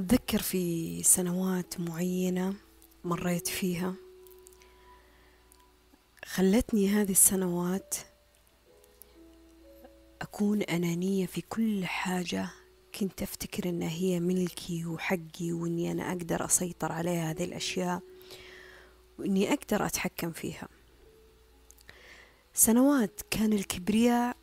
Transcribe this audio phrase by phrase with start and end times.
[0.00, 2.54] أتذكر في سنوات معينة
[3.04, 3.94] مريت فيها.
[6.24, 7.94] خلتني هذه السنوات
[10.22, 12.50] أكون أنانية في كل حاجة.
[13.00, 18.02] كنت أفتكر إنها هي ملكي وحقي وإني أنا أقدر أسيطر عليها هذه الأشياء
[19.18, 20.68] وإني أقدر أتحكم فيها.
[22.54, 24.36] سنوات كان الكبرياء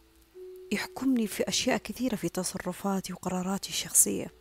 [0.71, 4.37] يحكمني في أشياء كثيرة في تصرفاتي وقراراتي الشخصية.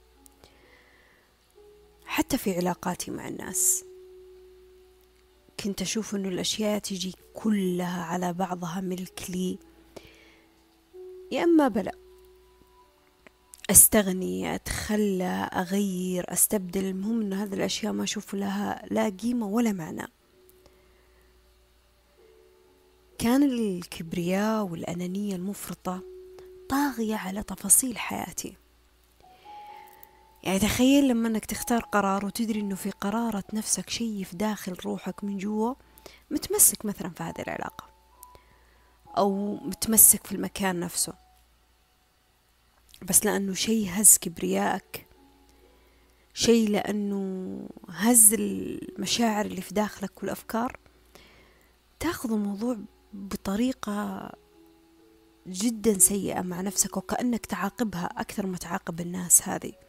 [2.17, 3.85] حتى في علاقاتي مع الناس.
[5.61, 9.59] كنت أشوف أنه الأشياء تجي كلها على بعضها ملك لي
[11.32, 11.95] يا إما بلأ.
[13.71, 16.85] أستغني أتخلى أغير أستبدل.
[16.85, 20.07] المهم أن هذه الأشياء ما أشوف لها لا قيمة ولا معنى.
[23.18, 26.03] كان الكبرياء والأنانية المفرطة
[26.68, 28.57] طاغية على تفاصيل حياتي.
[30.46, 35.25] يعني تخيل لما انك تختار قرار وتدري انه في قرارة نفسك شيء في داخل روحك
[35.25, 35.75] من جوا
[36.31, 37.91] متمسك مثلا في هذه العلاقة.
[39.19, 41.15] أو متمسك في المكان نفسه.
[43.03, 45.07] بس لأنه شيء هز كبريائك.
[46.35, 50.79] شيء لأنه هز المشاعر اللي في داخلك والأفكار.
[52.01, 52.77] تاخذ الموضوع
[53.13, 54.31] بطريقة
[55.47, 59.86] جدا سيئة مع نفسك وكأنك تعاقبها أكثر ما تعاقب الناس هذه.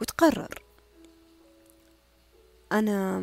[0.00, 0.62] وتقرر.
[2.72, 3.22] أنا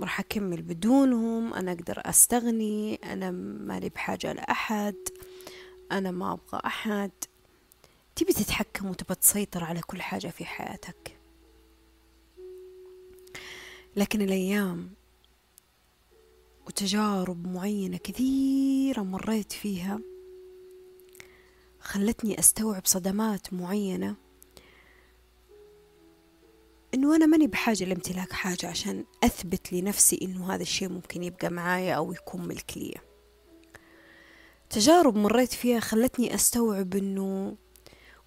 [0.00, 4.96] راح أكمل بدونهم أنا أقدر أستغني أنا مالي بحاجة لأحد
[5.92, 7.10] أنا ما أبغى أحد.
[8.16, 11.16] تبي تتحكم وتبى تسيطر على كل حاجة في حياتك.
[13.96, 14.90] لكن الأيام
[16.66, 20.00] وتجارب معينة كثيرة مريت فيها
[21.80, 24.25] خلتني أستوعب صدمات معينة.
[26.96, 31.94] إنه أنا ماني بحاجة لامتلاك حاجة عشان أثبت لنفسي إنه هذا الشيء ممكن يبقى معايا
[31.94, 32.94] أو يكون ملك لي.
[34.70, 37.56] تجارب مريت فيها خلتني أستوعب إنه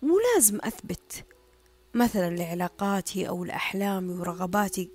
[0.02, 1.26] مو لازم أثبت.
[1.94, 4.92] مثلا لعلاقاتي أو لأحلامي ورغباتي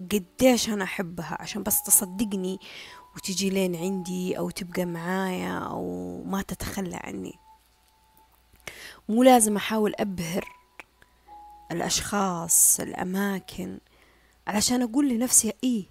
[0.00, 2.58] قديش أنا أحبها عشان بس تصدقني
[3.16, 7.34] وتجي لين عندي أو تبقى معايا أو ما تتخلى عني.
[9.08, 10.63] مو لازم أحاول أبهر
[11.72, 13.78] الأشخاص الأماكن.
[14.46, 15.86] علشان أقول لنفسي إيه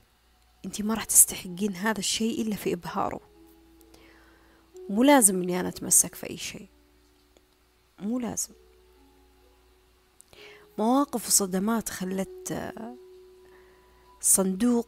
[0.65, 3.19] أنتي ما راح تستحقين هذا الشيء إلا في إبهاره.
[4.89, 6.69] مو لازم إني أنا أتمسك في أي شيء.
[7.99, 8.53] مو لازم.
[10.77, 12.73] مواقف وصدمات خلت
[14.21, 14.87] صندوق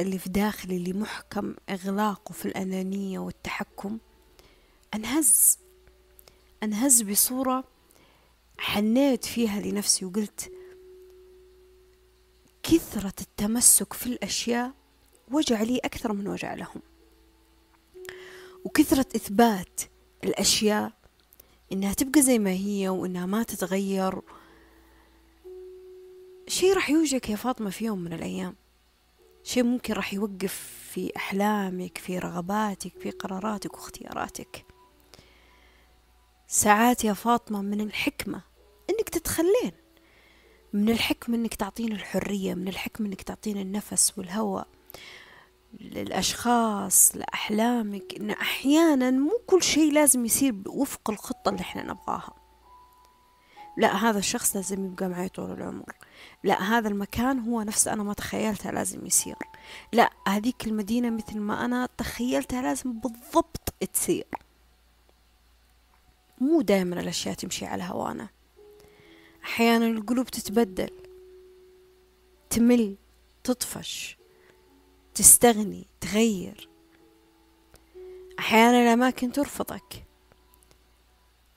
[0.00, 3.98] اللي في داخلي اللي محكم إغلاقه في الأنانية والتحكم
[4.94, 5.58] أنهز.
[6.62, 7.64] أنهز بصورة
[8.60, 10.52] حنيت فيها لنفسي وقلت
[12.62, 14.72] كثرة التمسك في الأشياء
[15.30, 16.82] وجع لي أكثر من وجع لهم.
[18.64, 19.80] وكثرة إثبات
[20.24, 20.92] الأشياء
[21.72, 24.20] إنها تبقى زي ما هي وإنها ما تتغير.
[26.48, 28.56] شيء راح يوجك يا فاطمة في يوم من الأيام.
[29.44, 34.64] شيء ممكن راح يوقف في أحلامك في رغباتك في قراراتك واختياراتك.
[36.48, 38.49] ساعات يا فاطمة من الحكمة
[39.10, 39.72] تتخلين.
[40.72, 44.66] من الحكمة إنك تعطين الحرية من الحكمة إنك تعطين النفس والهواء
[45.80, 52.34] للأشخاص لأحلامك إن أحيانا مو كل شيء لازم يصير وفق الخطة اللي إحنا نبغاها.
[53.76, 55.94] لا هذا الشخص لازم يبقى معي طول العمر.
[56.44, 59.36] لا هذا المكان هو نفس أنا ما تخيلته لازم يصير.
[59.92, 64.26] لا هذيك المدينة مثل ما أنا تخيلتها لازم بالضبط تصير.
[66.40, 68.28] مو دائما الأشياء تمشي على هوانا.
[69.44, 70.90] أحيانا القلوب تتبدل
[72.50, 72.96] تمل
[73.44, 74.16] تطفش
[75.14, 76.68] تستغني تغير.
[78.38, 80.04] أحيانا الأماكن ترفضك.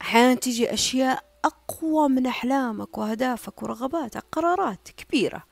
[0.01, 5.43] أحيانا تيجي أشياء أقوى من أحلامك وأهدافك ورغباتك قرارات كبيرة.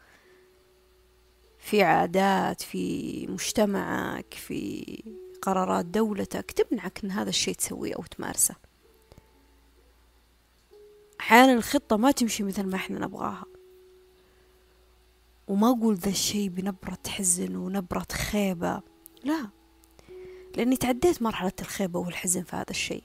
[1.60, 5.04] في عادات في مجتمعك في
[5.42, 8.56] قرارات دولتك تمنعك أن هذا الشيء تسويه أو تمارسه.
[11.22, 13.46] أحيانا الخطة ما تمشي مثل ما إحنا نبغاها.
[15.48, 18.82] وما أقول ذا الشيء بنبرة حزن ونبرة خيبة.
[19.24, 19.50] لا.
[20.58, 23.04] لأني تعديت مرحلة الخيبة والحزن في هذا الشيء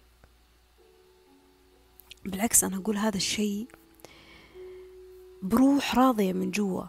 [2.24, 3.68] بالعكس أنا أقول هذا الشيء
[5.42, 6.84] بروح راضية من جوا.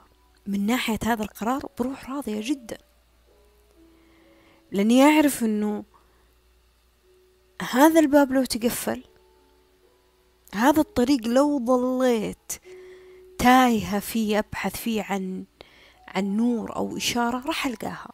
[0.48, 2.78] من ناحية هذا القرار بروح راضية جدا.
[4.72, 5.84] لأني أعرف أنه
[7.62, 9.04] هذا الباب لو تقفل
[10.54, 12.52] هذا الطريق لو ظليت
[13.40, 15.46] تايهة فيه أبحث فيه عن
[16.08, 18.12] عن نور أو إشارة راح ألقاها.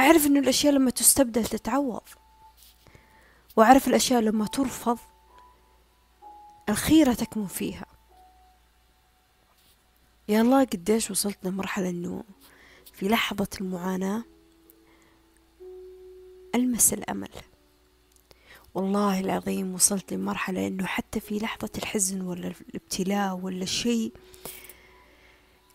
[0.00, 2.02] أعرف أن الأشياء لما تستبدل تتعوض
[3.56, 4.98] وأعرف الأشياء لما ترفض
[6.68, 7.86] الخيرة تكمن فيها.
[10.28, 12.24] يا الله قديش وصلت لمرحلة أنه
[12.92, 14.24] في لحظة المعاناة
[16.54, 17.30] ألمس الأمل.
[18.74, 24.12] والله العظيم وصلت لمرحلة أنه حتى في لحظة الحزن ولا الابتلاء ولا الشيء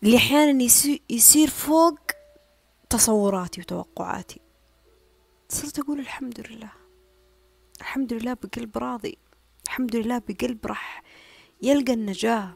[0.02, 0.64] اللي أحيانا
[1.10, 1.98] يصير فوق
[2.90, 4.40] تصوراتي وتوقعاتي.
[5.48, 6.72] صرت أقول الحمد لله.
[7.80, 9.18] الحمد لله بقلب راضي.
[9.66, 11.02] الحمد لله بقلب راح
[11.62, 12.54] يلقى النجاة.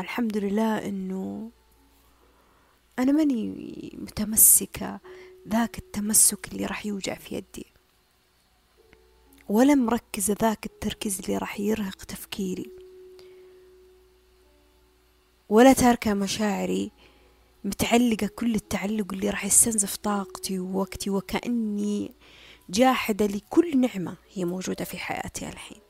[0.00, 1.50] الحمد لله إنه
[2.98, 3.48] أنا ماني
[3.98, 5.00] متمسكة
[5.48, 7.71] ذاك التمسك اللي راح يوجع في يدي.
[9.48, 12.70] ولا مركزة ذاك التركيز اللي راح يرهق تفكيري.
[15.48, 16.90] ولا تاركة مشاعري
[17.64, 22.12] متعلقة كل التعلق اللي راح يستنزف طاقتي ووقتي وكأني
[22.70, 25.80] جاحدة لكل نعمة هي موجودة في حياتي الحين.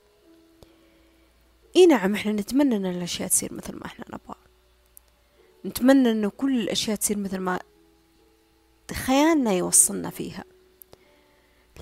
[1.77, 4.41] إي نعم إحنا نتمنى إن الأشياء تصير مثل ما إحنا نبغى.
[5.67, 7.61] نتمنى انه كل الأشياء تصير مثل ما
[8.93, 10.45] خيالنا يوصلنا فيها.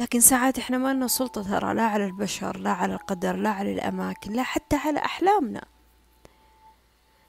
[0.00, 3.72] لكن ساعات إحنا ما لنا سلطة ترى لا على البشر لا على القدر لا على
[3.72, 5.64] الأماكن لا حتى على أحلامنا.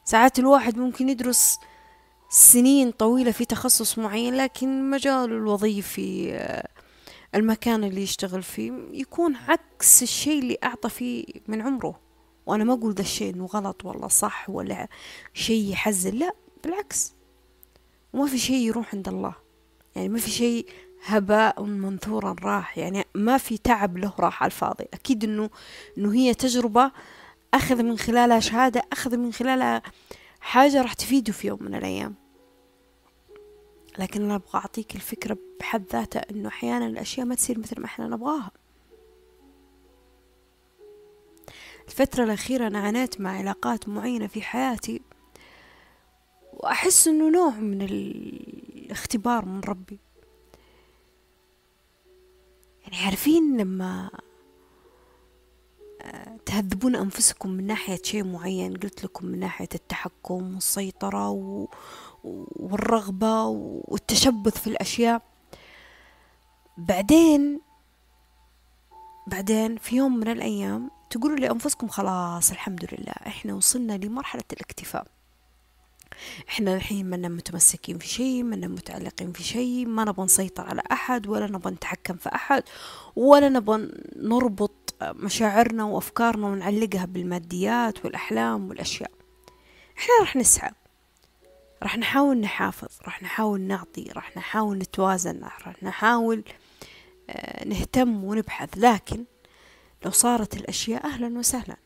[0.06, 1.60] ساعات الواحد ممكن يدرس
[2.30, 6.40] سنين طويلة في تخصص معين لكن مجاله الوظيفي
[7.36, 12.00] المكان اللي يشتغل فيه يكون عكس الشيء اللي أعطى فيه من عمره.
[12.46, 14.88] وأنا ما أقول ذا الشيء إنه غلط ولا صح ولا
[15.34, 16.32] شيء يحزن لا
[16.64, 17.14] بالعكس.
[18.14, 19.34] وما في شيء يروح عند الله.
[19.96, 20.70] يعني ما في شيء
[21.06, 22.78] هباء منثورا راح.
[22.78, 24.86] يعني ما في تعب له راح على الفاضي.
[24.94, 25.50] أكيد إنه
[25.98, 26.92] إنه هي تجربة
[27.54, 29.82] أخذ من خلالها شهادة أخذ من خلالها
[30.42, 32.16] حاجة راح تفيده في يوم من الأيام.
[34.00, 38.08] لكن أنا أبغى أعطيك الفكرة بحد ذاتها إنه أحيانا الأشياء ما تصير مثل ما إحنا
[38.08, 38.52] نبغاها.
[41.88, 45.02] الفترة الأخيرة أنا عانيت مع علاقات معينة في حياتي
[46.54, 50.00] وأحس إنه نوع من الاختبار من ربي.
[52.92, 54.10] يعني عارفين لما
[56.02, 61.68] آه، تهذبون أنفسكم من ناحية شيء معين قلت لكم من ناحية التحكم والسيطرة و...
[62.24, 65.22] والرغبة والتشبث في الأشياء.
[66.78, 67.62] بعدين
[69.28, 75.08] بعدين في يوم من الأيام تقولوا لأنفسكم خلاص الحمد لله إحنا وصلنا لمرحلة الاكتفاء.
[76.50, 81.28] إحنا الحين منا متمسكين في شيء منا متعلقين في شيء ما نبغى نسيطر على أحد
[81.28, 82.64] ولا نبغى نتحكم في أحد
[83.16, 89.12] ولا نبغى نربط مشاعرنا وأفكارنا ونعلقها بالماديات والأحلام والأشياء.
[89.98, 90.72] إحنا راح نسعى.
[91.84, 96.44] راح نحاول نحافظ راح نحاول نعطي راح نحاول نتوازن راح نحاول
[97.30, 98.70] آه، نهتم ونبحث.
[98.78, 99.26] لكن
[100.06, 101.78] لو صارت الأشياء أهلا وسهلا.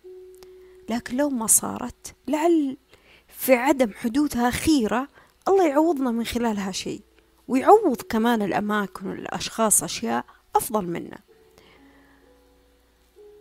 [0.90, 2.78] لكن لو ما صارت لعل
[3.38, 5.08] في عدم حدوثها خيرة
[5.48, 7.02] الله يعوضنا من خلالها شيء
[7.48, 11.20] ويعوض كمان الأماكن والأشخاص أشياء أفضل منا.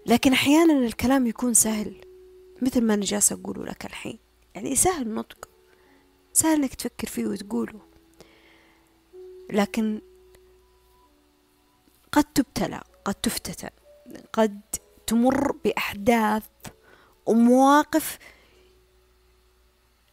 [0.07, 2.01] لكن أحيانا الكلام يكون سهل
[2.63, 4.19] مثل ما أنا جالسة أقوله لك الحين.
[4.55, 5.49] يعني سهل نطق
[6.33, 7.81] سهل إنك تفكر فيه وتقوله.
[9.51, 10.01] لكن
[12.13, 13.71] قد تبتلى قد تفتتن
[14.33, 14.61] قد
[15.07, 16.43] تمر بأحداث
[17.27, 18.19] ومواقف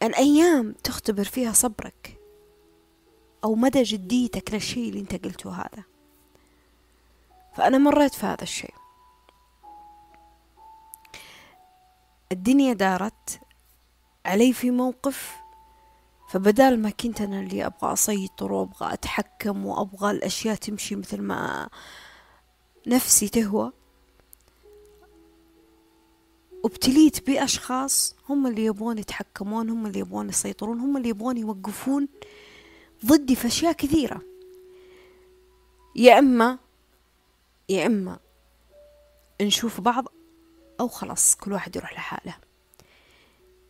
[0.02, 2.18] الأيام تختبر فيها صبرك
[3.44, 5.84] أو مدى جديتك للشيء اللي أنت قلته هذا.
[7.54, 8.74] فأنا مريت في هذا الشيء.
[12.32, 13.40] الدنيا دارت
[14.26, 15.36] علي في موقف
[16.28, 21.68] فبدال ما كنت أنا اللي أبغى أسيطر وأبغى أتحكم وأبغى الأشياء تمشي مثل ما
[22.86, 23.72] نفسي تهوى
[26.62, 32.08] وابتليت بأشخاص هم اللي يبغون يتحكمون هم اللي يبغون يسيطرون هم اللي يبغون يوقفون
[33.06, 34.22] ضدي في أشياء كثيرة.
[35.96, 36.58] يا إما
[37.68, 38.18] يا إما
[39.42, 40.04] نشوف بعض
[40.80, 42.36] أو خلاص كل واحد يروح لحاله.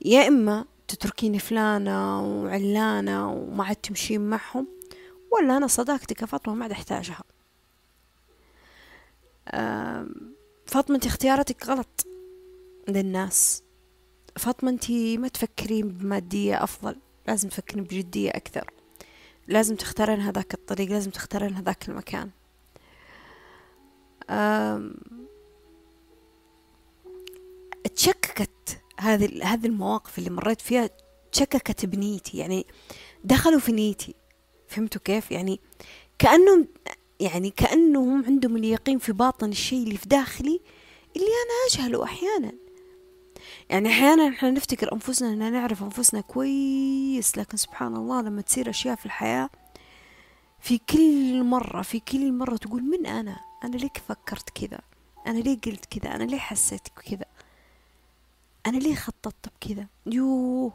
[0.05, 4.67] يا إما تتركيني فلانة وعلانة وما عاد تمشين معهم
[5.31, 7.25] ولا أنا صداقتك يا فاطمة ما عاد أحتاجها.
[10.67, 12.07] فاطمة اختياراتك غلط.
[12.89, 13.63] للناس.
[14.37, 16.97] فاطمة انت ما تفكرين بمادية أفضل
[17.29, 18.71] لازم تفكرين بجدية أكثر.
[19.49, 22.31] لازم تختارين هذاك الطريق لازم تختارين هذاك المكان.
[27.95, 30.91] تشككت هذه هذه المواقف اللي مريت فيها
[31.33, 32.39] شككت بنيتي.
[32.39, 32.67] يعني
[33.25, 34.15] دخلوا في نيتي.
[34.69, 35.61] فهمتوا كيف؟ يعني
[36.19, 36.69] كأنهم
[37.21, 40.61] يعني كأنهم عندهم اليقين في باطن الشيء اللي في داخلي
[41.17, 42.53] اللي أنا أجهله أحيانا.
[43.71, 48.97] يعني أحيانا إحنا نفتكر أنفسنا إن نعرف أنفسنا كويس لكن سبحان الله لما تصير أشياء
[48.97, 49.51] في الحياة
[50.61, 54.81] في كل مرة في كل مرة تقول من أنا؟ أنا ليه فكرت كذا؟
[55.27, 57.25] أنا ليه قلت كذا؟ أنا ليه حسيت كذا
[58.67, 60.73] أنا ليه خططت بكذا؟ يوه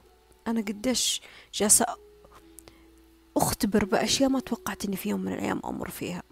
[0.47, 1.21] أنا قديش
[1.53, 1.85] جالسة
[3.37, 6.23] أختبر بأشياء ما توقعت إني في يوم من الأيام أمر فيها.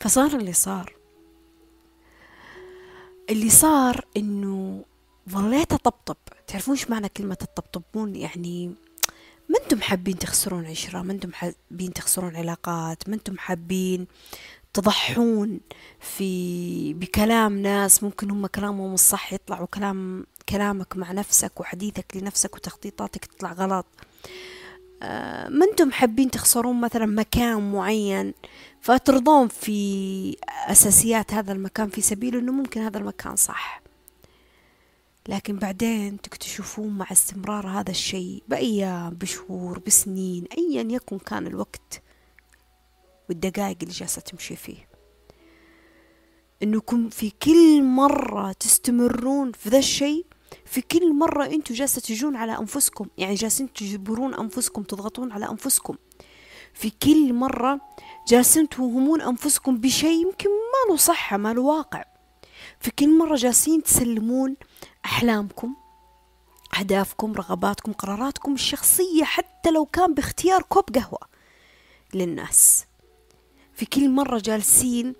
[0.00, 0.96] فصار اللي صار.
[3.30, 4.84] اللي صار إنه
[5.30, 6.16] ظليت أطبطب.
[6.46, 8.74] تعرفون إيش معنى كلمة الطبطبون؟ يعني
[9.48, 14.06] ما أنتم حابين تخسرون عشرة ما أنتم حابين تخسرون علاقات ما أنتم حابين
[14.72, 15.60] تضحون
[16.00, 18.02] في بكلام ناس.
[18.02, 23.86] ممكن هم كلامهم الصح يطلعوا كلام كلامك مع نفسك وحديثك لنفسك وتخطيطاتك تطلع غلط.
[25.02, 28.34] آه، ما أنتم حابين تخسرون مثلا مكان معين
[28.82, 30.36] فترضون في
[30.66, 33.82] أساسيات هذا المكان في سبيل إنه ممكن هذا المكان صح.
[35.28, 42.02] لكن بعدين تكتشفون مع استمرار هذا الشيء بأيام بشهور بسنين أيا يكن كان الوقت
[43.28, 44.88] والدقائق اللي جالسة تمشي فيه.
[46.62, 50.26] إنكم في كل مرة تستمرون في ذا الشيء
[50.64, 55.96] في كل مرة أنتوا جالسة تجون على أنفسكم يعني جالسين تجبرون أنفسكم تضغطون على أنفسكم.
[56.74, 57.80] في كل مرة
[58.28, 62.04] جالسين توهمون أنفسكم بشيء يمكن ما له صحة ما له واقع.
[62.80, 64.56] في كل مرة جالسين تسلمون
[65.04, 65.74] أحلامكم
[66.78, 71.20] أهدافكم رغباتكم قراراتكم الشخصية حتى لو كان باختيار كوب قهوة
[72.14, 72.84] للناس.
[73.74, 75.14] في كل مرة جالسين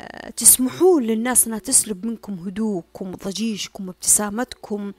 [0.00, 4.92] آه، تسمحون للناس إنها تسلب منكم هدوءكم ضجيجكم ابتسامتكم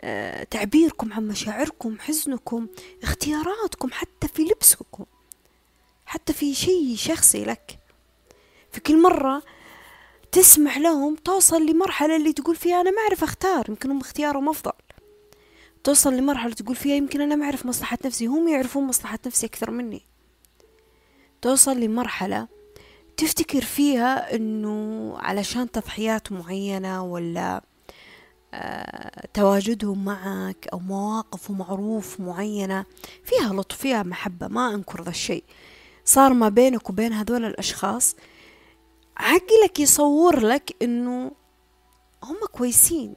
[0.00, 2.66] آه، تعبيركم عن مشاعركم حزنكم
[3.02, 5.04] اختياراتكم حتى في لبسكم.
[6.08, 7.78] حتى في شيء شخصي لك.
[8.72, 9.42] في كل مرة
[10.32, 14.72] تسمح لهم توصل لمرحلة اللي تقول فيها أنا ما أعرف أختار يمكن هم اختيارهم أفضل.
[15.84, 19.70] توصل لمرحلة تقول فيها يمكن أنا ما أعرف مصلحة نفسي هم يعرفون مصلحة نفسي أكثر
[19.70, 20.02] مني.
[21.42, 22.48] توصل لمرحلة
[23.16, 27.62] تفتكر فيها إنه علشان تضحيات معينة ولا
[28.54, 32.84] آه تواجدهم معك أو مواقف ومعروف معينة
[33.24, 35.44] فيها لطف فيها محبة ما أنكر ذا الشيء.
[36.08, 38.16] صار ما بينك وبين هذول الأشخاص.
[39.16, 41.32] عقلك يصور لك إنه
[42.24, 43.14] هم كويسين.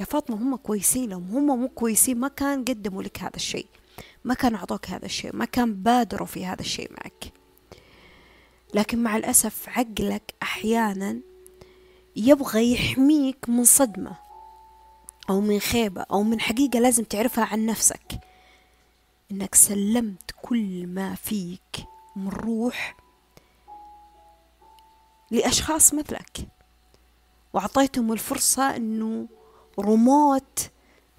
[0.00, 1.10] يا فاطمة هم كويسين.
[1.10, 3.66] لو هم مو كويسين ما كان قدموا لك هذا الشيء.
[4.24, 5.36] ما كان أعطوك هذا الشيء.
[5.36, 7.32] ما كان بادروا في هذا الشيء معك.
[8.74, 11.20] لكن مع الأسف عقلك أحيانا
[12.16, 14.16] يبغى يحميك من صدمة
[15.30, 18.20] أو من خيبة أو من حقيقة لازم تعرفها عن نفسك.
[19.30, 21.95] إنك سلمت كل ما فيك.
[22.16, 22.96] من روح
[25.30, 26.48] لأشخاص مثلك.
[27.52, 29.28] وأعطيتهم الفرصة إنه
[29.78, 30.70] رموت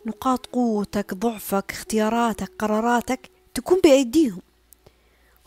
[0.05, 4.41] نقاط قوتك ضعفك اختياراتك قراراتك تكون بأيديهم.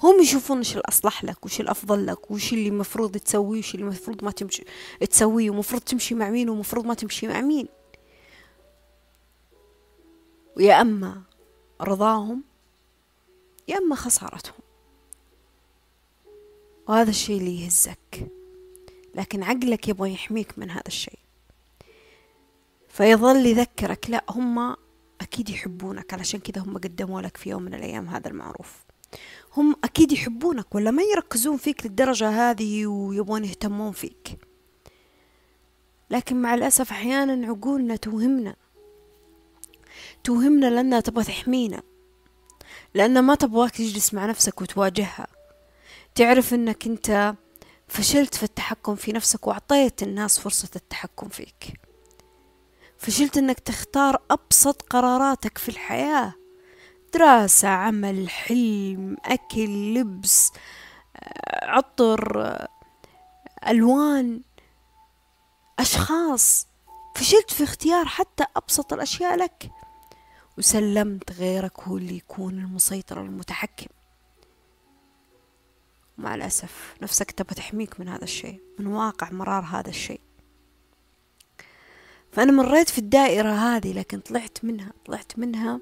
[0.03, 4.25] هم يشوفون إيش الأصلح لك وش الأفضل لك وش اللي المفروض تسويه وش اللي المفروض
[4.25, 4.65] ما تمشي
[5.11, 7.69] تسويه ومفروض تمشي مع مين ومفروض ما تمشي مع مين.
[10.57, 11.23] ويا أما
[11.81, 12.43] رضاهم
[13.69, 14.60] يا أما خسارتهم.
[16.91, 18.29] وهذا الشيء اللي يهزك.
[19.15, 21.19] لكن عقلك يبغى يحميك من هذا الشيء.
[22.89, 24.77] فيظل يذكرك لا هم
[25.21, 28.85] أكيد يحبونك علشان كذا هم قدموا لك في يوم من الأيام هذا المعروف.
[29.57, 34.39] هم أكيد يحبونك ولا ما يركزون فيك للدرجة هذه ويبغون يهتمون فيك.
[36.11, 38.57] لكن مع الأسف أحيانا عقولنا توهمنا.
[40.25, 41.83] توهمنا لأنها تبغى تحمينا.
[42.95, 45.40] لأنها ما تبغاك تجلس مع نفسك وتواجهها.
[46.21, 47.35] تعرف أنك أنت
[47.89, 51.81] فشلت في التحكم في نفسك وأعطيت الناس فرصة التحكم فيك.
[52.99, 56.35] فشلت أنك تختار أبسط قراراتك في الحياة.
[57.15, 60.53] دراسة عمل حلم أكل لبس
[61.63, 62.57] عطر
[63.69, 64.41] ألوان
[65.79, 66.67] أشخاص.
[67.17, 69.71] فشلت في اختيار حتى أبسط الأشياء لك.
[70.59, 74.00] وسلمت غيرك هو اللي يكون المسيطر المتحكم.
[76.21, 76.95] مع الأسف.
[77.03, 80.21] نفسك تبى تحميك من هذا الشيء من واقع مرار هذا الشيء.
[82.33, 85.81] فأنا مريت في الدائرة هذه لكن طلعت منها طلعت منها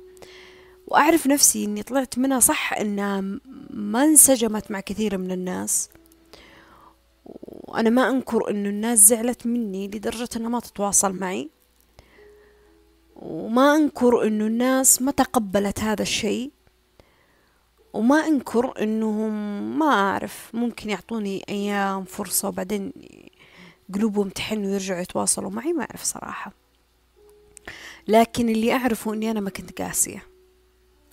[0.87, 3.21] وأعرف نفسي إني طلعت منها صح إنها
[3.71, 5.89] ما انسجمت مع كثير من الناس.
[7.25, 11.51] وأنا ما أنكر إنه الناس زعلت مني لدرجة إنها ما تتواصل معي.
[13.17, 16.51] وما أنكر إنه الناس ما تقبلت هذا الشيء.
[17.93, 19.33] وما أنكر إنهم
[19.79, 22.93] ما أعرف ممكن يعطوني أيام فرصة وبعدين
[23.95, 26.53] قلوبهم تحن ويرجعوا يتواصلوا معي ما أعرف صراحة.
[28.09, 30.27] لكن اللي أعرفه إني أنا ما كنت قاسية.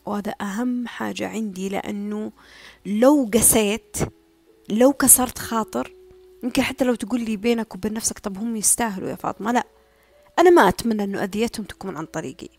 [0.05, 2.31] وهذا أهم حاجة عندي لأنه
[2.85, 3.97] لو قسيت
[4.69, 5.93] لو كسرت خاطر
[6.43, 9.63] يمكن حتى لو تقول لي بينك وبين نفسك طب هم يستاهلوا يا فاطمة؟ لا.
[10.39, 12.49] أنا ما أتمنى أنه أذيتهم تكون عن طريقي.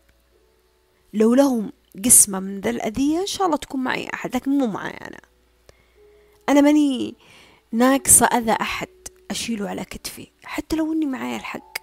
[1.13, 1.71] لو لهم
[2.05, 5.19] قسمة من ذا الأذية إن شاء الله تكون معي أحد لكن مو معي أنا.
[6.49, 7.15] أنا ماني
[7.71, 8.87] ناقصة أذى أحد
[9.31, 11.77] أشيله على كتفي حتى لو إني معايا الحق.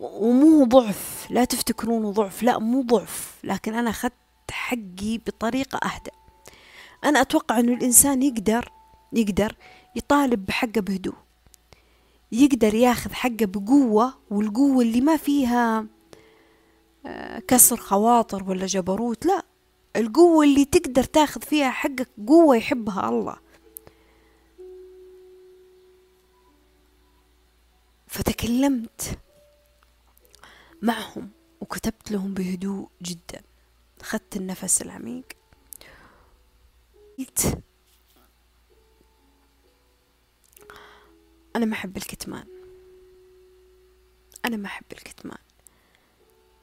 [0.00, 4.12] ومو ضعف لا تفتكرونه ضعف لا مو ضعف لكن أنا أخذت
[4.50, 6.10] حقي بطريقة أهدى
[7.04, 8.72] أنا أتوقع أنه الإنسان يقدر
[9.12, 9.56] يقدر
[9.96, 11.14] يطالب بحقه بهدوء.
[12.32, 15.86] يقدر ياخذ حقه بقوة والقوة اللي ما فيها
[17.48, 19.42] كسر خواطر ولا جبروت لا.
[19.96, 23.36] القوة اللي تقدر تاخذ فيها حقك قوة يحبها الله.
[28.06, 29.18] فتكلمت
[30.82, 31.30] معهم
[31.60, 33.42] وكتبت لهم بهدوء جدا.
[34.00, 35.24] أخذت النفس العميق.
[37.18, 37.62] قلت
[41.56, 42.46] أنا ما أحب الكتمان.
[44.44, 45.38] أنا ما أحب الكتمان.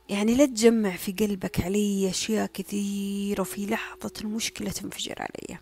[0.10, 5.60] يعني لا تجمع في قلبك علي أشياء كثيرة وفي لحظة المشكلة تنفجر علي.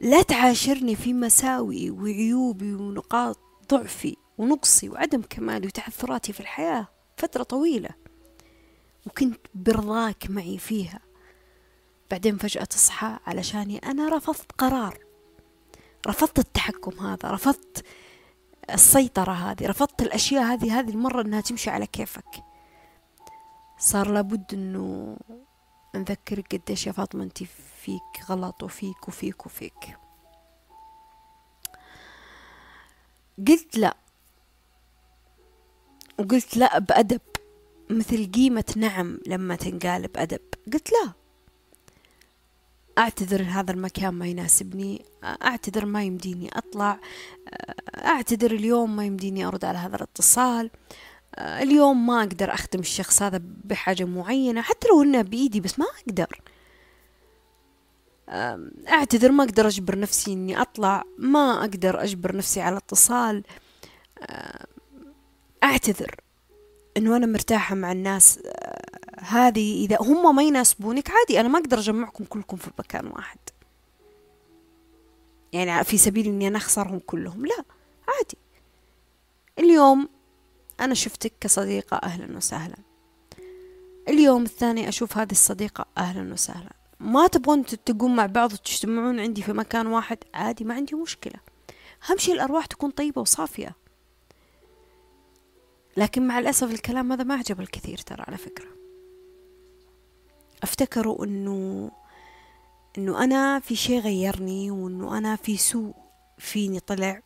[0.00, 3.38] لا تعاشرني في مساوئي وعيوبي ونقاط
[3.70, 7.90] ضعفي ونقصي وعدم كمالي وتعثراتي في الحياة فترة طويلة.
[9.06, 11.00] وكنت برضاك معي فيها.
[12.10, 14.98] بعدين فجأة تصحى علشاني أنا رفضت قرار.
[16.06, 17.30] رفضت التحكم هذا.
[17.30, 17.84] رفضت
[18.70, 22.44] السيطرة هذه رفضت الأشياء هذه هذه المرة إنها تمشي على كيفك.
[23.78, 25.16] صار لابد إنه
[25.94, 27.38] نذكرك قديش يا فاطمة أنت
[27.82, 29.98] فيك غلط وفيك وفيك وفيك.
[33.48, 33.96] قلت لا.
[36.18, 37.20] وقلت لا بأدب
[37.90, 40.40] مثل قيمة نعم لما تنقال بأدب.
[40.72, 41.19] قلت لا.
[43.00, 45.04] أعتذر هذا المكان ما يناسبني.
[45.24, 47.00] أعتذر ما يمديني أطلع.
[47.94, 50.70] أعتذر اليوم ما يمديني أرد على هذا الاتصال.
[51.38, 56.40] اليوم ما أقدر أخدم الشخص هذا بحاجة معينة حتى لو إنه بإيدي بس ما أقدر.
[58.88, 61.04] أعتذر ما أقدر أجبر نفسي إني أطلع.
[61.18, 63.44] ما أقدر أجبر نفسي على اتصال
[65.64, 66.14] أعتذر
[66.96, 68.38] إنه أنا مرتاحة مع الناس.
[69.20, 73.38] هذه إذا هم ما يناسبونك عادي أنا ما أقدر أجمعكم كلكم في مكان واحد.
[75.52, 77.64] يعني في سبيل إني أنا أخسرهم كلهم لا
[78.08, 78.38] عادي.
[79.58, 80.08] اليوم
[80.80, 82.76] أنا شفتك كصديقة أهلا وسهلا.
[84.08, 86.72] اليوم الثاني أشوف هذه الصديقة أهلا وسهلا.
[87.00, 91.40] ما تبغون تتقون مع بعض وتجتمعون عندي في مكان واحد؟ عادي ما عندي مشكلة.
[92.10, 93.76] أهم شيء الأرواح تكون طيبة وصافية.
[95.96, 98.79] لكن مع الأسف الكلام هذا ما عجب الكثير ترى على فكرة.
[100.62, 101.90] افتكروا إنه
[102.98, 105.94] إنه أنا في شيء غيرني وإنه أنا في سوء
[106.38, 107.22] فيني طلع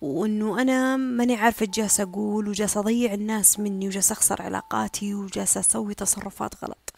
[0.00, 5.94] وإنه أنا ماني عارفة جالسة أقول وجالسة أضيع الناس مني وجالسة أخسر علاقاتي وجالسة أسوي
[5.94, 6.92] تصرفات غلط.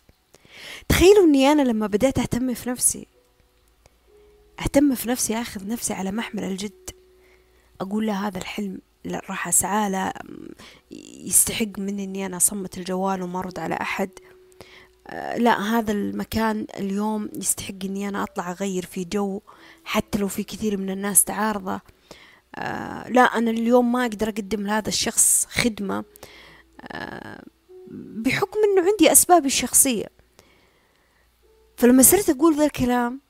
[0.88, 3.06] تخيلوا إني أنا لما بدأت أهتم في نفسي
[4.60, 6.90] أهتم في نفسي أخذ نفسي على محمل الجد.
[7.80, 10.12] أقول له هذا الحلم راح أسعى له
[11.24, 14.10] يستحق مني إني أنا اصمت الجوال وما أرد على أحد.
[15.36, 19.40] لا هذا المكان اليوم يستحق إني أنا أطلع أغير في جو
[19.84, 21.80] حتى لو في كثير من الناس تعارضه.
[22.54, 26.04] آه لا أنا اليوم ما أقدر أقدم لهذا الشخص خدمة
[26.82, 27.42] آه
[27.90, 30.06] بحكم إنه عندي أسبابي الشخصية.
[31.76, 33.20] فلما صرت أقول ذا الكلام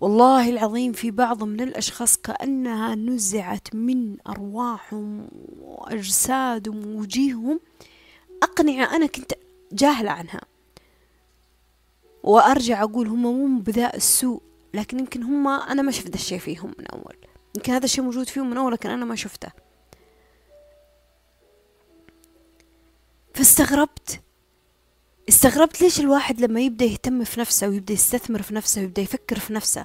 [0.00, 5.28] والله العظيم في بعض من الأشخاص كأنها نزعت من أرواحهم
[5.60, 7.60] وأجسادهم ووجيههم
[8.42, 9.32] أقنعة أنا كنت
[9.72, 10.40] جاهلة عنها.
[12.22, 14.42] وأرجع أقول هم مو بذاء السوء
[14.74, 17.16] لكن يمكن هم أنا ما شفت الشيء فيهم من أول.
[17.56, 19.48] يمكن هذا الشيء موجود فيهم من أول لكن أنا ما شفته.
[23.34, 24.20] فاستغربت.
[25.28, 29.52] استغربت ليش الواحد لما يبدأ يهتم في نفسه ويبدأ يستثمر في نفسه ويبدأ يفكر في
[29.52, 29.84] نفسه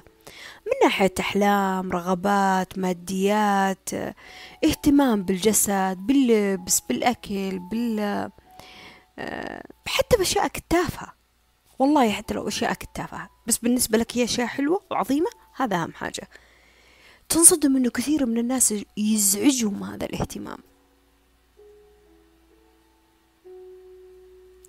[0.66, 3.88] من ناحية أحلام رغبات ماديات
[4.64, 8.30] اهتمام بالجسد باللبس بالأكل بال
[9.86, 11.13] حتى بأشياء تافهة
[11.78, 13.30] والله حتى لو أشياء تافهة.
[13.46, 16.28] بس بالنسبة لك هي أشياء حلوة وعظيمة هذا أهم حاجة.
[17.28, 20.58] تنصدم أنه كثير من الناس يزعجهم هذا الاهتمام.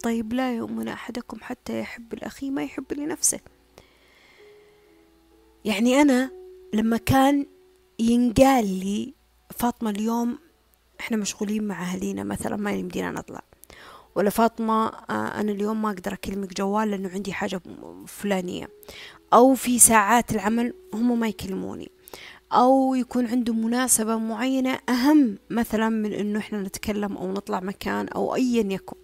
[0.04, 3.40] طيب لا يؤمن أحدكم حتى يحب الأخي ما يحب لنفسه.
[5.66, 6.32] يعني أنا
[6.74, 7.46] لما كان
[8.00, 9.14] ينقال لي
[9.58, 10.40] فاطمة اليوم
[11.00, 13.44] إحنا مشغولين مع أهالينا مثلا ما يمدينا نطلع.
[14.16, 17.62] ولا فاطمة آه، أنا اليوم ما أقدر أكلمك جوال لأنه عندي حاجة
[18.08, 18.70] فلانية.
[19.34, 21.92] أو في ساعات العمل هم ما يكلموني.
[22.52, 28.36] أو يكون عنده مناسبة معينة أهم مثلا من إنه إحنا نتكلم أو نطلع مكان أو
[28.36, 28.96] أيا يكن.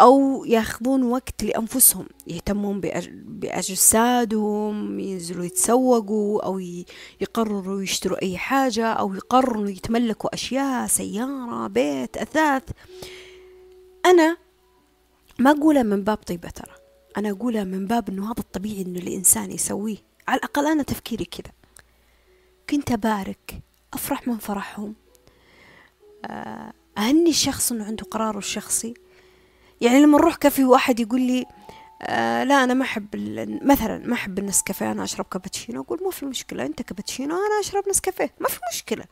[0.00, 2.80] أو ياخذون وقت لأنفسهم يهتمون
[3.26, 6.58] بأجسادهم ينزلوا يتسوقوا أو
[7.20, 12.62] يقرروا يشتروا أي حاجة أو يقرروا يتملكوا أشياء سيارة بيت أثاث.
[14.04, 14.36] أنا
[15.38, 16.74] ما أقولها من باب طيبة ترى.
[17.16, 19.96] أنا أقولها من باب إنه هذا الطبيعي إنه الإنسان يسويه.
[20.28, 21.52] على الأقل أنا تفكيري كذا.
[22.70, 23.60] كنت أبارك
[23.94, 24.94] أفرح من فرحهم.
[26.24, 28.94] آه، أهني الشخص إنه عنده قراره الشخصي.
[29.80, 31.46] يعني لما نروح كافي واحد يقول لي
[32.02, 33.06] آه لا أنا ما أحب
[33.62, 35.82] مثلا ما أحب النسكافيه أنا أشرب كابتشينو.
[35.82, 38.34] أقول ما في مشكلة أنت كابتشينو أنا أشرب نسكافيه.
[38.40, 39.04] ما في مشكلة.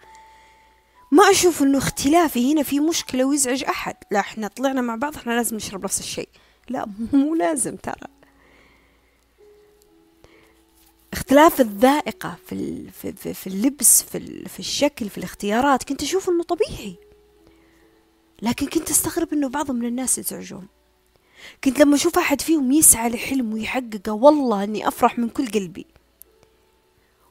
[1.12, 3.94] ما أشوف إنه اختلافي هنا في مشكلة ويزعج أحد.
[4.10, 6.28] لا إحنا طلعنا مع بعض إحنا لازم نشرب نفس الشيء.
[6.68, 8.08] لا مو لازم ترى.
[11.12, 16.96] اختلاف الذائقة في في في اللبس في في الشكل في الاختيارات كنت أشوف إنه طبيعي.
[18.42, 20.66] لكن كنت أستغرب إنه بعض من الناس يزعجون.
[21.64, 25.86] كنت لما أشوف أحد فيهم يسعى لحلم ويحققه والله إني أفرح من كل قلبي.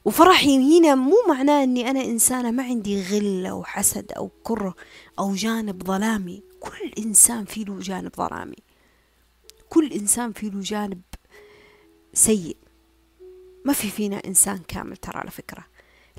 [0.04, 4.74] وفرحي هنا مو معناه إني أنا إنسانة ما عندي غل أو حسد أو كرة
[5.18, 6.42] أو جانب ظلامي.
[6.60, 8.56] كل إنسان فيه له جانب ظلامي.
[9.68, 11.02] كل إنسان فيه له جانب
[12.14, 12.56] سيء.
[13.64, 15.64] ما في فينا إنسان كامل ترى على فكرة.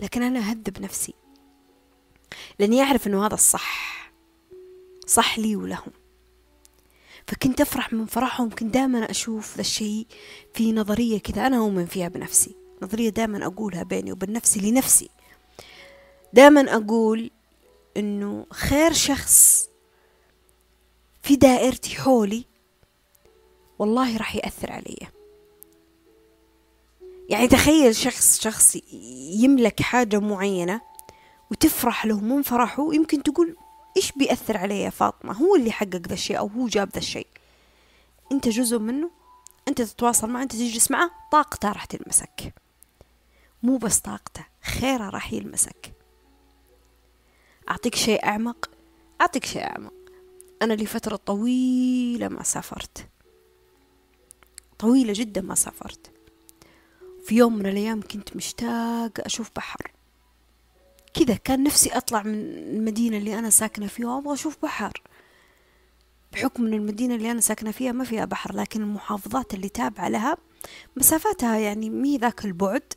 [0.02, 1.14] لكن أنا أهذب نفسي.
[2.60, 4.12] لأني أعرف إنه هذا الصح.
[5.08, 5.92] صح لي ولهم.
[7.28, 8.50] فكنت أفرح من فرحهم.
[8.50, 10.08] كنت دائما أشوف ذا الشيء
[10.54, 11.48] في نظرية كذا.
[11.48, 12.63] أنا أؤمن فيها بنفسي.
[12.84, 15.10] نظرية دائما أقولها بيني وبين نفسي لنفسي.
[16.34, 17.32] دائما أقول
[17.98, 19.70] إنه خير شخص
[21.22, 22.46] في دائرتي حولي
[23.80, 24.98] والله راح يأثر علي.
[27.30, 28.78] يعني تخيل شخص شخص
[29.42, 30.82] يملك حاجة معينة
[31.52, 33.56] وتفرح له من فرحه يمكن تقول
[33.98, 37.28] إيش بيأثر علي يا فاطمة؟ هو اللي حقق ذا الشيء أو هو جاب ذا الشيء.
[38.32, 39.12] أنت جزء منه
[39.68, 42.54] أنت تتواصل معه أنت تجلس معه طاقته راح تلمسك.
[43.64, 45.94] مو بس طاقته خيره راح يلمسك.
[47.70, 48.70] أعطيك شيء أعمق؟
[49.22, 49.94] أعطيك شيء أعمق.
[50.62, 53.08] أنا لفترة طويلة ما سافرت.
[54.80, 56.12] طويلة جدا ما سافرت.
[57.26, 59.92] في يوم من الأيام كنت مشتاق أشوف بحر.
[61.14, 65.02] كذا كان نفسي أطلع من المدينة اللي أنا ساكنة فيها وأبغى أشوف بحر.
[66.34, 70.38] بحكم أن المدينة اللي أنا ساكنة فيها ما فيها بحر لكن المحافظات اللي تابعة لها
[70.98, 72.94] مسافاتها يعني مي ذاك البعد.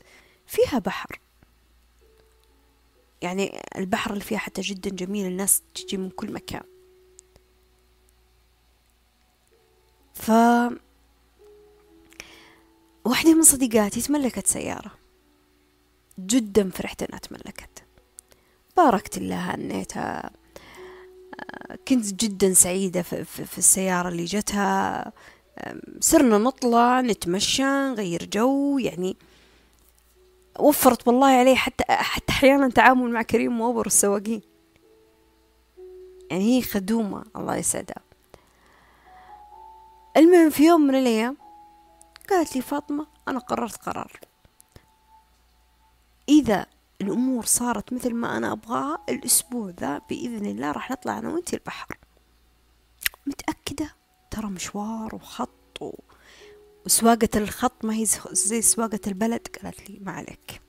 [0.47, 1.21] فيها بحر.
[3.23, 6.63] يعني البحر اللي فيها حتى جدا جميل الناس تجي من كل مكان.
[10.15, 10.31] ف
[13.05, 14.91] واحدة من صديقاتي تملكت سيارة.
[16.19, 17.85] جدا فرحت إنها تملكت.
[18.77, 20.31] باركت الله هنيتها
[21.89, 25.13] كنت جدا سعيدة في السيارة اللي جتها.
[26.01, 29.17] صرنا نطلع نتمشى نغير جو يعني
[30.59, 34.43] وفرت والله عليه حتى حتى أحيانا تعامل مع كريم وأوبر السواقين.
[36.31, 38.03] يعني هي خدومة الله يسعدها.
[40.17, 41.37] المهم في يوم من الأيام
[42.31, 44.21] قالت لي فاطمة أنا قررت قرار.
[46.29, 46.67] إذا
[47.01, 51.99] الأمور صارت مثل ما أنا أبغاها الأسبوع ذا بإذن الله راح نطلع أنا وأنتي البحر.
[53.27, 53.95] متأكدة؟
[54.31, 55.91] ترى مشوار وخط و...
[56.87, 60.61] وسواقة الخط ما هي زي سواقة البلد قالت لي ما عليك.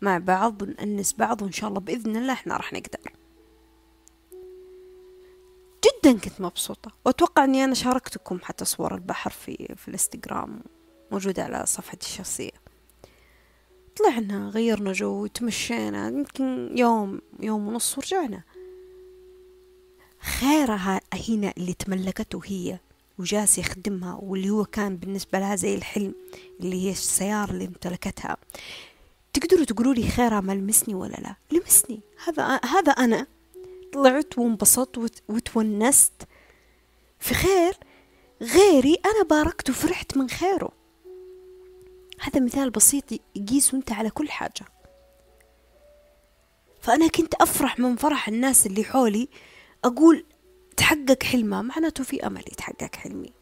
[0.00, 3.12] مع بعض ونأنس بعض وإن شاء الله بإذن الله إحنا راح نقدر.
[5.84, 10.62] جدا كنت مبسوطة وأتوقع أني أنا شاركتكم حتى صور البحر في في الإنستغرام
[11.12, 12.50] موجودة على صفحتي الشخصية.
[13.96, 18.42] طلعنا غيرنا جو تمشينا يمكن يوم يوم ونص ورجعنا.
[20.20, 22.78] خيرها هنا اللي تملكته هي.
[23.20, 26.14] وجالس يخدمها واللي هو كان بالنسبة لها زي الحلم
[26.60, 28.36] اللي هي السيارة اللي امتلكتها.
[29.32, 32.00] تقدروا تقولوا لي خيرها ما لمسني ولا لا؟ لمسني.
[32.24, 33.26] هذا هذا أنا.
[33.92, 36.12] طلعت وانبسطت وتونست.
[37.18, 37.74] في خير
[38.42, 40.72] غيري أنا باركت وفرحت من خيره.
[42.20, 43.04] هذا مثال بسيط
[43.36, 44.64] يقيس أنت على كل حاجة.
[46.80, 49.28] فأنا كنت أفرح من فرح الناس اللي حولي.
[49.84, 50.24] أقول
[50.80, 53.32] تحقق حلمه معناته في أمل يتحقق حلمي.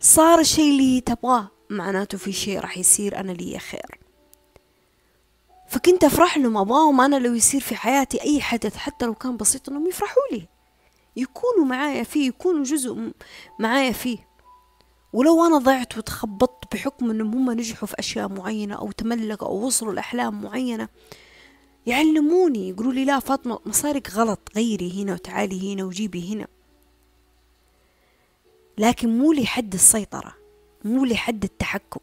[0.00, 4.00] صار الشيء اللي تبغاه معناته في شيء راح يصير أنا لي خير.
[5.68, 9.68] فكنت أفرح لهم أبغاهم أنا لو يصير في حياتي أي حدث حتى لو كان بسيط
[9.68, 10.48] إنهم يفرحوا لي.
[11.16, 13.12] يكونوا معايا فيه يكونوا جزء
[13.58, 14.28] معايا فيه.
[15.12, 19.92] ولو أنا ضعت وتخبطت بحكم إنهم هم نجحوا في أشياء معينة أو تملقوا أو وصلوا
[19.92, 20.88] لأحلام معينة
[21.86, 26.46] يعلموني يقولوا لي لا فاطمة مصارك غلط غيري هنا وتعالي هنا وجيبي هنا.
[28.78, 30.34] لكن مو لحد السيطرة
[30.84, 32.00] مو لحد التحكم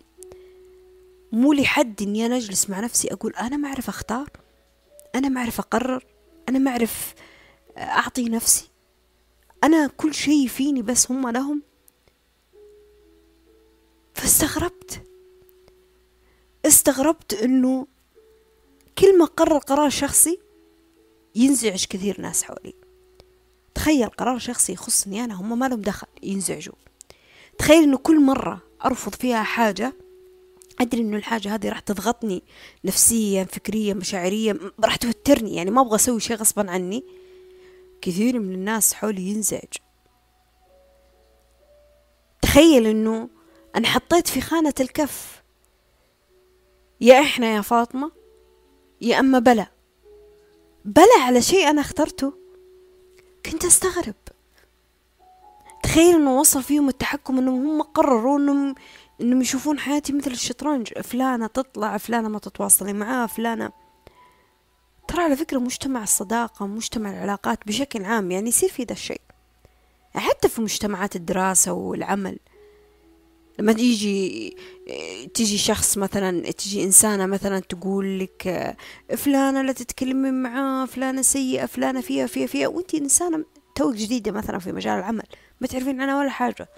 [1.32, 4.30] مو لحد إني أنا أجلس مع نفسي أقول أنا ما أعرف أختار
[5.16, 6.06] أنا ما أعرف أقرر
[6.50, 7.14] أنا ما أعرف
[7.78, 8.70] أعطي نفسي.
[9.64, 11.62] أنا كل شيء فيني بس هم لهم.
[14.14, 15.04] فاستغربت.
[16.66, 17.88] استغربت إنه
[18.98, 20.40] كل ما قرر قرار شخصي
[21.36, 22.83] ينزعج كثير ناس حولي.
[23.76, 26.76] تخيل قرار شخصي يخصني أنا هم ما لهم دخل ينزعجوا.
[27.58, 29.94] تخيل إنه كل مرة أرفض فيها حاجة
[30.82, 32.44] أدري إنه الحاجة هذه راح تضغطني
[32.86, 37.04] نفسيا فكريا مشاعريا راح توترني يعني ما أبغى أسوي شيء غصبا عني.
[38.02, 39.74] كثير من الناس حولي ينزعج.
[42.42, 43.30] تخيل إنه
[43.76, 45.44] أنا حطيت في خانة الكف.
[47.02, 48.12] يا إحنا يا فاطمة
[49.02, 49.68] يا أما بلا.
[50.86, 52.43] بلا على شيء أنا اخترته.
[53.46, 54.16] كنت أستغرب.
[55.84, 58.76] تخيل إنه وصل فيهم التحكم إنهم هم قرروا إنهم
[59.22, 60.94] إنهم يشوفون حياتي مثل الشطرنج.
[60.94, 63.72] فلانة تطلع فلانة ما تتواصلي معاه فلانة.
[65.08, 69.22] ترى على فكرة مجتمع الصداقة مجتمع العلاقات بشكل عام يعني يصير في ذا الشيء.
[70.16, 72.40] حتى في مجتمعات الدراسة والعمل.
[73.60, 74.58] لما تيجي
[75.34, 78.76] تيجي شخص مثلا تيجي إنسانة مثلا تقول لك
[79.18, 82.68] فلانة لا تتكلمين معاه فلانة سيئة فلانة فيها فيها فيها.
[82.68, 85.26] وأنت إنسانة توك جديدة مثلا في مجال العمل
[85.62, 86.70] ما تعرفين عنها ولا حاجة.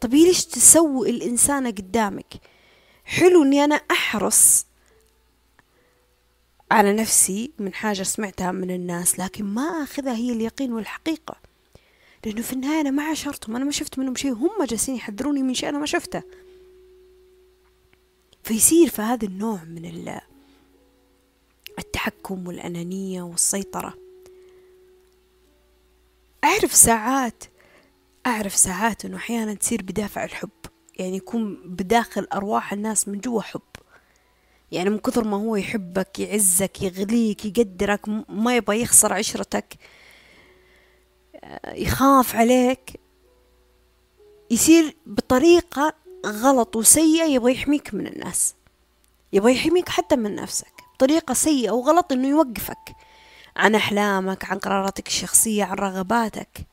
[0.00, 2.34] طب ليش تسوي الإنسانة قدامك؟
[3.04, 4.66] حلو إني أنا أحرص
[6.70, 11.53] على نفسي من حاجة سمعتها من الناس لكن ما أخذها هي اليقين والحقيقة.
[12.26, 14.32] لأنه في النهاية أنا ما عاشرتهم أنا ما شفت منهم شيء.
[14.32, 16.22] هم جالسين يحذروني من شيء أنا ما شفته.
[18.42, 20.18] فيصير في هذا النوع من
[21.78, 23.94] التحكم والأنانية والسيطرة.
[26.44, 27.44] أعرف ساعات
[28.26, 30.50] أعرف ساعات أنه أحيانا تصير بدافع الحب.
[30.98, 33.60] يعني يكون بداخل أرواح الناس من جوا حب.
[34.72, 39.74] يعني من كثر ما هو يحبك يعزك يغليك يقدرك ما يبغى يخسر عشرتك.
[41.66, 43.00] يخاف عليك
[44.50, 45.94] يصير بطريقة
[46.26, 48.54] غلط وسيئة يبغى يحميك من الناس
[49.32, 52.94] يبغى يحميك حتى من نفسك بطريقة سيئة وغلط إنه يوقفك
[53.56, 56.66] عن أحلامك عن قراراتك الشخصية عن رغباتك.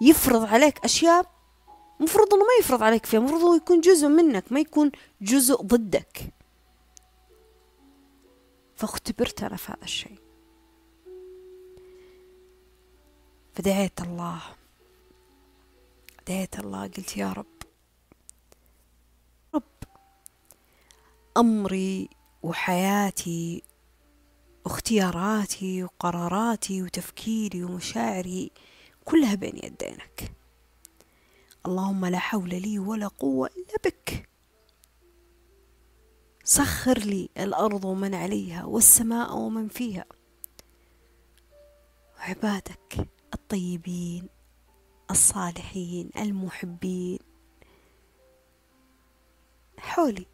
[0.00, 1.30] يفرض عليك أشياء
[2.00, 6.32] مفروض إنه ما يفرض عليك فيها مفروض هو يكون جزء منك ما يكون جزء ضدك.
[8.76, 10.23] فاختبرت أنا في هذا الشيء.
[13.54, 14.42] فدعيت الله.
[16.28, 16.82] دعيت الله.
[16.82, 17.46] قلت يا رب.
[19.54, 19.62] رب.
[21.36, 22.08] أمري
[22.42, 23.62] وحياتي
[24.64, 28.50] واختياراتي وقراراتي وتفكيري ومشاعري
[29.04, 30.32] كلها بين يدينك.
[31.66, 34.28] اللهم لا حول لي ولا قوة إلا بك.
[36.44, 40.04] سخر لي الأرض ومن عليها والسماء ومن فيها.
[42.18, 43.13] وعبادك
[43.54, 44.28] الطيبين
[45.10, 47.18] الصالحين المحبين.
[49.78, 50.26] حولي.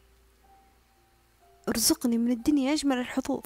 [1.69, 3.43] ارزقني من الدنيا أجمل الحظوظ.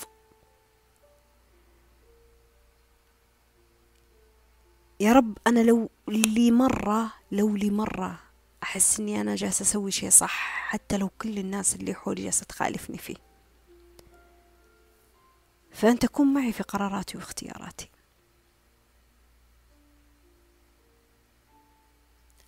[5.00, 8.20] يا رب أنا لو لي مرة لو لي مرة
[8.62, 12.98] أحس إني أنا جالسة أسوي شي صح حتى لو كل الناس اللي حولي جالسة تخالفني
[12.98, 13.16] فيه.
[15.70, 17.93] فأنت كن معي في قراراتي واختياراتي.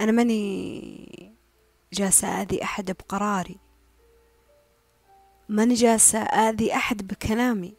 [0.00, 1.32] أنا ماني
[1.92, 3.58] جالسة آذي أحد بقراري.
[5.48, 7.74] ماني جالسة آذي أحد بكلامي.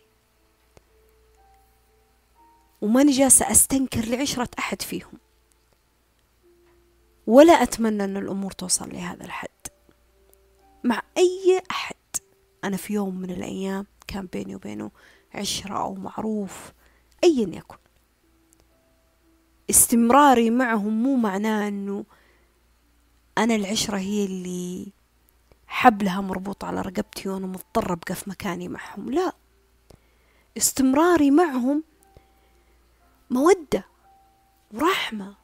[2.82, 5.14] وماني جالسة أستنكر لعشرة أحد فيهم.
[7.28, 9.50] ولا أتمنى أن الأمور توصل لهذا الحد.
[10.84, 11.96] مع أي أحد.
[12.64, 14.92] أنا في يوم من الأيام كان بيني وبينه
[15.34, 16.74] عشرة أو معروف.
[17.24, 17.78] أيا يكن.
[19.70, 22.06] استمراري معهم مو معناه أنه
[23.38, 24.88] أنا العشرة هي اللي
[25.68, 29.10] حبلها مربوط على رقبتي وأنا مضطرة أبقى في مكاني معهم.
[29.10, 29.34] لا.
[30.58, 31.84] استمراري معهم
[33.30, 33.86] مودة
[34.74, 35.36] ورحمة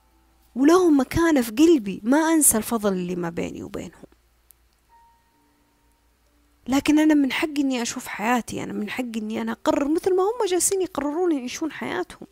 [0.56, 2.02] ولهم مكانة في قلبي.
[2.04, 4.04] ما أنسى الفضل اللي ما بيني وبينهم.
[6.68, 8.64] لكن أنا من حقي إني أشوف حياتي.
[8.64, 12.28] أنا من حقي إني أنا أقرر مثل ما هم جالسين يقررون يعيشون حياتهم.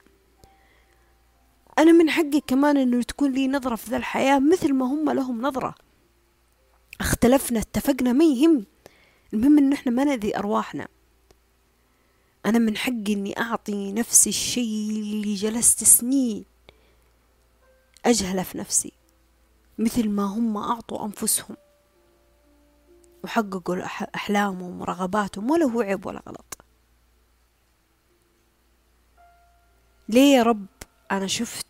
[1.82, 5.42] أنا من حقي كمان إنه تكون لي نظرة في ذا الحياة مثل ما هم لهم
[5.42, 5.76] نظرة.
[7.00, 8.66] اختلفنا اتفقنا ما يهم.
[9.34, 10.88] المهم إنه إحنا ما نأذي أرواحنا.
[12.46, 16.46] أنا من حقي إني أعطي نفسي الشيء اللي جلست سنين
[18.06, 18.92] أجهله في نفسي
[19.78, 21.58] مثل ما هم أعطوا أنفسهم.
[23.24, 23.84] وحققوا
[24.16, 26.58] أحلامهم ورغباتهم ولا هو عيب ولا غلط.
[30.10, 30.66] ليه يا رب
[31.12, 31.66] أنا شفت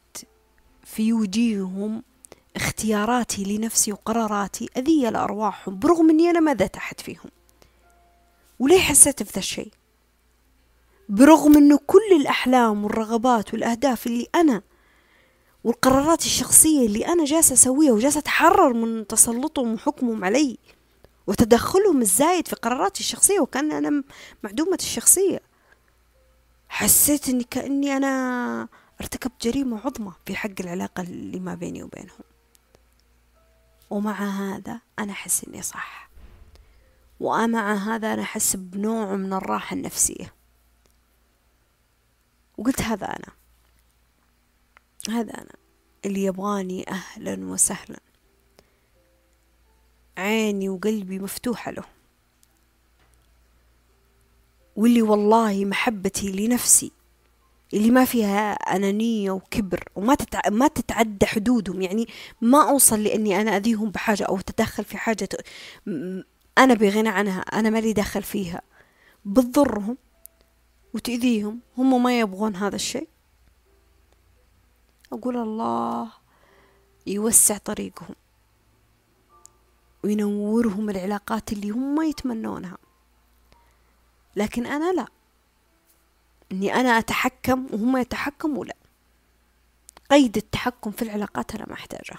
[0.95, 2.03] في وجيههم
[2.55, 4.69] اختياراتي لنفسي وقراراتي.
[4.77, 7.29] أذية لأرواحهم برغم أني أنا ما ذات أحد فيهم؟
[8.59, 9.71] وليه حسيت بذا الشيء؟
[11.09, 14.61] برغم أنه كل الأحلام والرغبات والأهداف اللي أنا
[15.63, 20.57] والقرارات الشخصية اللي أنا جالسة أسويها وجالسة أتحرر من تسلطهم وحكمهم علي
[21.27, 24.03] وتدخلهم الزايد في قراراتي الشخصية وكأن أنا
[24.43, 25.39] معدومة الشخصية
[26.69, 28.67] حسيت إني كأني أنا
[29.01, 32.23] ارتكبت جريمة عظمى في حق العلاقة اللي ما بيني وبينهم.
[33.89, 36.09] ومع هذا أنا أحس إني صح.
[37.19, 40.33] ومع هذا أنا أحس بنوع من الراحة النفسية.
[42.57, 43.33] وقلت هذا أنا.
[45.09, 45.55] هذا أنا.
[46.05, 47.99] اللي يبغاني أهلا وسهلا.
[50.17, 51.83] عيني وقلبي مفتوحة له.
[54.75, 56.91] واللي والله محبتي لنفسي.
[57.73, 60.41] اللي ما فيها أنانية وكبر وما تتع...
[60.49, 61.81] ما تتعدى حدودهم.
[61.81, 62.07] يعني
[62.41, 65.29] ما أوصل لأني أنا أذيهم بحاجة أو تدخل في حاجة
[66.57, 68.61] أنا بغنى عنها أنا مالي دخل فيها.
[69.25, 69.97] بتضرهم
[70.93, 73.07] وتأذيهم هم ما يبغون هذا الشيء.
[75.13, 76.11] أقول الله
[77.07, 78.15] يوسع طريقهم
[80.03, 82.77] وينورهم العلاقات اللي هم يتمنونها.
[84.35, 85.05] لكن أنا لا.
[86.51, 88.75] إني أنا أتحكم وهم يتحكموا لا.
[90.11, 92.17] قيد التحكم في العلاقات أنا ما أحتاجه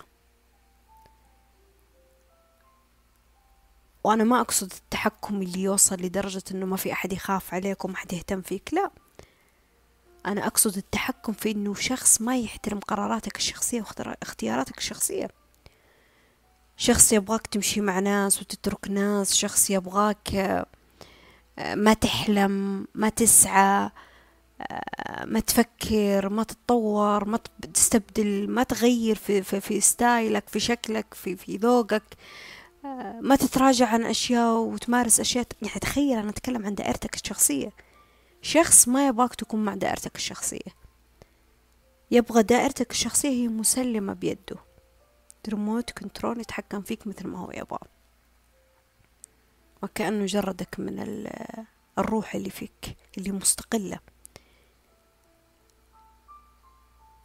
[4.04, 8.12] وأنا ما أقصد التحكم اللي يوصل لدرجة إنه ما في أحد يخاف عليك وما حد
[8.12, 8.90] يهتم فيك لا.
[10.26, 13.84] أنا أقصد التحكم في إنه شخص ما يحترم قراراتك الشخصية
[14.22, 15.28] واختياراتك الشخصية.
[16.76, 20.66] شخص يبغاك تمشي مع ناس وتترك ناس شخص يبغاك آه،
[21.74, 23.90] ما تحلم ما تسعى.
[25.24, 27.38] ما تفكر ما تتطور ما
[27.74, 32.02] تستبدل ما تغير في, في, في ستايلك في شكلك في, في ذوقك.
[32.84, 37.72] آه، ما تتراجع عن أشياء وتمارس أشياء يعني تخيل أنا أتكلم عن دائرتك الشخصية.
[38.42, 40.82] شخص ما يبغاك تكون مع دائرتك الشخصية.
[42.10, 44.56] يبغى دائرتك الشخصية هي مسلمة بيده.
[45.48, 47.88] ريموت كنترول يتحكم فيك مثل ما هو يبغى.
[49.82, 51.26] وكأنه جردك من
[51.98, 54.11] الروح اللي فيك اللي مستقلة.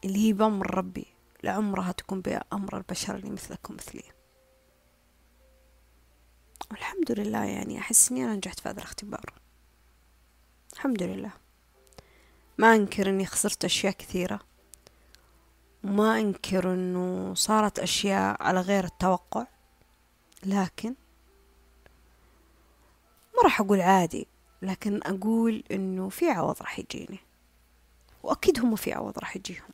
[0.05, 1.05] اللي هي بأمر ربي
[1.43, 4.03] لعمرها تكون بأمر البشر اللي مثلك ومثلي
[6.71, 9.33] والحمد لله يعني أحس إني أنا نجحت في هذا الاختبار.
[10.73, 11.31] الحمد لله.
[12.57, 14.39] ما أنكر إني خسرت أشياء كثيرة.
[15.83, 19.47] وما أنكر إنه صارت أشياء على غير التوقع.
[20.45, 20.95] لكن
[23.35, 24.27] ما راح أقول عادي
[24.61, 27.19] لكن أقول إنه في عوض راح يجيني.
[28.23, 29.69] وأكيد هم في عوض راح يجيهم.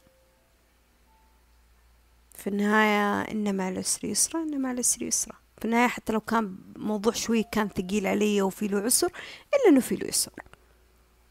[2.43, 5.35] في النهاية إن مع العسر يسرا إن مع العسر يسرا.
[5.57, 9.79] في النهاية حتى لو كان موضوع شوي كان ثقيل علي وفي له عسر إلا إنه
[9.79, 10.31] في له يسر.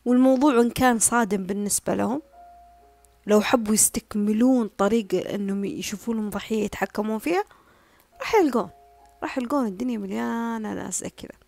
[0.04, 2.22] والموضوع إن كان صادم بالنسبة لهم
[3.26, 7.44] لو حبوا يستكملون طريق إنهم يشوفون لهم ضحية يتحكمون فيها
[8.20, 8.70] راح يلقون.
[9.22, 11.41] راح يلقون الدنيا مليانة ناس زي كذا.